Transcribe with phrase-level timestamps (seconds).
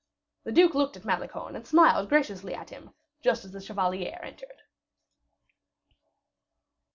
[0.45, 2.89] The duke looked at Malicorne, and smiled graciously at him,
[3.21, 4.63] just as the chevalier entered.